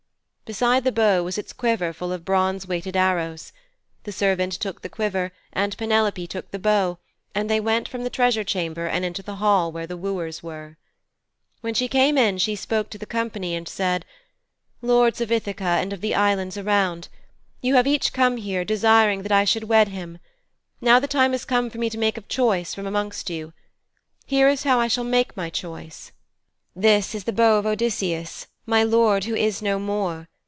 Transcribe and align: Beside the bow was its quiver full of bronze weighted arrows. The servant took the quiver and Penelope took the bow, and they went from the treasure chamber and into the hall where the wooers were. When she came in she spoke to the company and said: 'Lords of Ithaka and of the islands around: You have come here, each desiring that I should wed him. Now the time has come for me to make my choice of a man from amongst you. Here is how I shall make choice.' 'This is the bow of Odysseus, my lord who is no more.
Beside 0.51 0.83
the 0.83 0.91
bow 0.91 1.23
was 1.23 1.37
its 1.37 1.53
quiver 1.53 1.93
full 1.93 2.11
of 2.11 2.25
bronze 2.25 2.67
weighted 2.67 2.97
arrows. 2.97 3.53
The 4.03 4.11
servant 4.11 4.51
took 4.51 4.81
the 4.81 4.89
quiver 4.89 5.31
and 5.53 5.77
Penelope 5.77 6.27
took 6.27 6.51
the 6.51 6.59
bow, 6.59 6.99
and 7.33 7.49
they 7.49 7.61
went 7.61 7.87
from 7.87 8.03
the 8.03 8.09
treasure 8.09 8.43
chamber 8.43 8.85
and 8.85 9.05
into 9.05 9.23
the 9.23 9.35
hall 9.37 9.71
where 9.71 9.87
the 9.87 9.95
wooers 9.95 10.43
were. 10.43 10.77
When 11.61 11.73
she 11.73 11.87
came 11.87 12.17
in 12.17 12.37
she 12.37 12.57
spoke 12.57 12.89
to 12.89 12.97
the 12.97 13.05
company 13.05 13.55
and 13.55 13.65
said: 13.65 14.03
'Lords 14.81 15.21
of 15.21 15.31
Ithaka 15.31 15.63
and 15.81 15.93
of 15.93 16.01
the 16.01 16.13
islands 16.13 16.57
around: 16.57 17.07
You 17.61 17.75
have 17.75 17.87
come 18.11 18.35
here, 18.35 18.59
each 18.63 18.67
desiring 18.67 19.23
that 19.23 19.31
I 19.31 19.45
should 19.45 19.63
wed 19.69 19.87
him. 19.87 20.17
Now 20.81 20.99
the 20.99 21.07
time 21.07 21.31
has 21.31 21.45
come 21.45 21.69
for 21.69 21.77
me 21.77 21.89
to 21.89 21.97
make 21.97 22.17
my 22.17 22.23
choice 22.27 22.73
of 22.73 22.79
a 22.79 22.83
man 22.83 22.91
from 22.91 22.95
amongst 22.97 23.29
you. 23.29 23.53
Here 24.25 24.49
is 24.49 24.63
how 24.63 24.81
I 24.81 24.89
shall 24.89 25.05
make 25.05 25.31
choice.' 25.53 26.11
'This 26.75 27.15
is 27.15 27.23
the 27.23 27.31
bow 27.31 27.57
of 27.57 27.65
Odysseus, 27.65 28.47
my 28.65 28.83
lord 28.83 29.23
who 29.23 29.33
is 29.33 29.61
no 29.61 29.79
more. 29.79 30.27